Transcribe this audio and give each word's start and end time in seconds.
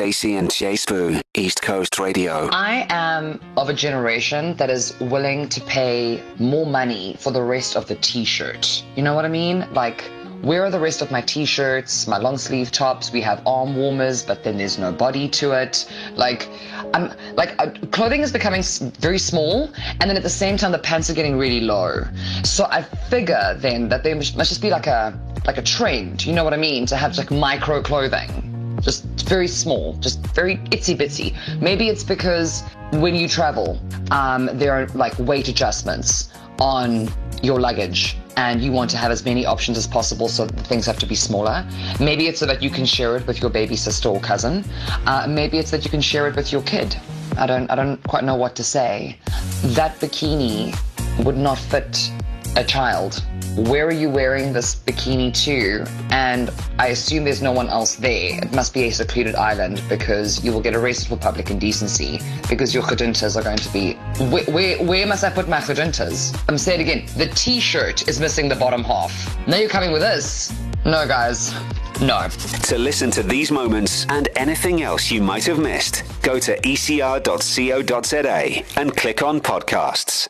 Stacey 0.00 0.36
and 0.36 0.50
J 0.50 0.72
Sbu, 0.76 1.20
East 1.34 1.60
Coast 1.60 1.98
Radio. 1.98 2.48
I 2.52 2.86
am 2.88 3.38
of 3.58 3.68
a 3.68 3.74
generation 3.74 4.56
that 4.56 4.70
is 4.70 4.98
willing 4.98 5.46
to 5.50 5.60
pay 5.60 6.24
more 6.38 6.64
money 6.64 7.16
for 7.20 7.30
the 7.30 7.42
rest 7.42 7.76
of 7.76 7.86
the 7.86 7.96
t-shirt. 7.96 8.82
You 8.96 9.02
know 9.02 9.12
what 9.12 9.26
I 9.26 9.28
mean? 9.28 9.68
Like, 9.74 10.10
where 10.40 10.64
are 10.64 10.70
the 10.70 10.80
rest 10.80 11.02
of 11.02 11.10
my 11.10 11.20
t-shirts, 11.20 12.06
my 12.06 12.16
long 12.16 12.38
sleeve 12.38 12.72
tops? 12.72 13.12
We 13.12 13.20
have 13.20 13.46
arm 13.46 13.76
warmers, 13.76 14.22
but 14.22 14.42
then 14.42 14.56
there's 14.56 14.78
no 14.78 14.90
body 14.90 15.28
to 15.28 15.52
it. 15.52 15.84
Like, 16.14 16.48
I'm 16.94 17.12
like 17.34 17.54
uh, 17.58 17.70
clothing 17.92 18.22
is 18.22 18.32
becoming 18.32 18.62
very 19.00 19.18
small, 19.18 19.70
and 20.00 20.08
then 20.08 20.16
at 20.16 20.22
the 20.22 20.30
same 20.30 20.56
time 20.56 20.72
the 20.72 20.78
pants 20.78 21.10
are 21.10 21.14
getting 21.14 21.36
really 21.36 21.60
low. 21.60 22.04
So 22.42 22.64
I 22.70 22.84
figure 23.10 23.54
then 23.58 23.90
that 23.90 24.02
there 24.02 24.16
must 24.16 24.34
just 24.34 24.62
be 24.62 24.70
like 24.70 24.86
a 24.86 25.12
like 25.44 25.58
a 25.58 25.62
trend. 25.62 26.24
You 26.24 26.32
know 26.32 26.42
what 26.42 26.54
I 26.54 26.56
mean? 26.56 26.86
To 26.86 26.96
have 26.96 27.18
like 27.18 27.30
micro 27.30 27.82
clothing 27.82 28.49
just 28.80 29.04
very 29.28 29.48
small, 29.48 29.94
just 29.94 30.20
very 30.28 30.56
itsy 30.70 30.96
bitsy. 30.96 31.60
Maybe 31.60 31.88
it's 31.88 32.04
because 32.04 32.62
when 32.92 33.14
you 33.14 33.28
travel, 33.28 33.78
um, 34.10 34.50
there 34.54 34.72
are 34.72 34.86
like 34.88 35.18
weight 35.18 35.48
adjustments 35.48 36.32
on 36.60 37.08
your 37.42 37.58
luggage 37.60 38.16
and 38.36 38.62
you 38.62 38.72
want 38.72 38.90
to 38.90 38.96
have 38.96 39.10
as 39.10 39.24
many 39.24 39.44
options 39.46 39.76
as 39.76 39.86
possible 39.86 40.28
so 40.28 40.46
that 40.46 40.66
things 40.66 40.86
have 40.86 40.98
to 40.98 41.06
be 41.06 41.14
smaller. 41.14 41.66
Maybe 41.98 42.26
it's 42.26 42.40
so 42.40 42.46
that 42.46 42.62
you 42.62 42.70
can 42.70 42.84
share 42.84 43.16
it 43.16 43.26
with 43.26 43.40
your 43.40 43.50
baby 43.50 43.76
sister 43.76 44.08
or 44.08 44.20
cousin. 44.20 44.64
Uh, 45.06 45.26
maybe 45.28 45.58
it's 45.58 45.70
that 45.70 45.84
you 45.84 45.90
can 45.90 46.00
share 46.00 46.28
it 46.28 46.36
with 46.36 46.52
your 46.52 46.62
kid. 46.62 46.96
I 47.36 47.46
don't, 47.46 47.70
I 47.70 47.74
don't 47.74 48.02
quite 48.04 48.24
know 48.24 48.36
what 48.36 48.56
to 48.56 48.64
say. 48.64 49.16
That 49.62 49.98
bikini 50.00 50.76
would 51.24 51.36
not 51.36 51.58
fit 51.58 52.10
a 52.56 52.64
child. 52.64 53.22
Where 53.56 53.86
are 53.86 53.92
you 53.92 54.08
wearing 54.08 54.52
this 54.52 54.74
bikini 54.76 55.32
to? 55.44 55.84
And 56.10 56.50
I 56.78 56.88
assume 56.88 57.24
there's 57.24 57.42
no 57.42 57.52
one 57.52 57.68
else 57.68 57.96
there. 57.96 58.42
It 58.42 58.52
must 58.52 58.72
be 58.72 58.84
a 58.84 58.90
secluded 58.90 59.34
island 59.34 59.82
because 59.88 60.44
you 60.44 60.52
will 60.52 60.60
get 60.60 60.74
arrested 60.74 61.08
for 61.08 61.16
public 61.16 61.50
indecency 61.50 62.20
because 62.48 62.72
your 62.74 62.82
chuduntas 62.82 63.36
are 63.36 63.42
going 63.42 63.58
to 63.58 63.72
be. 63.72 63.94
Where, 64.30 64.44
where, 64.44 64.78
where 64.84 65.06
must 65.06 65.24
I 65.24 65.30
put 65.30 65.48
my 65.48 65.58
chuduntas? 65.58 66.34
I'm 66.48 66.54
um, 66.54 66.58
saying 66.58 66.80
it 66.80 66.82
again. 66.84 67.06
The 67.16 67.26
t-shirt 67.34 68.08
is 68.08 68.20
missing 68.20 68.48
the 68.48 68.56
bottom 68.56 68.84
half. 68.84 69.36
Now 69.46 69.56
you're 69.56 69.68
coming 69.68 69.92
with 69.92 70.02
this? 70.02 70.52
No, 70.84 71.06
guys. 71.06 71.52
No. 72.00 72.28
To 72.28 72.78
listen 72.78 73.10
to 73.12 73.22
these 73.22 73.50
moments 73.50 74.06
and 74.08 74.28
anything 74.36 74.82
else 74.82 75.10
you 75.10 75.20
might 75.22 75.44
have 75.44 75.58
missed, 75.58 76.04
go 76.22 76.38
to 76.38 76.58
ecr.co.za 76.60 77.22
and 78.80 78.96
click 78.96 79.22
on 79.22 79.40
podcasts. 79.40 80.26